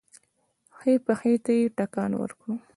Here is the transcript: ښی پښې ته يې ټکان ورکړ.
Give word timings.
ښی 0.77 0.93
پښې 1.05 1.33
ته 1.45 1.51
يې 1.59 1.63
ټکان 1.77 2.11
ورکړ. 2.17 2.47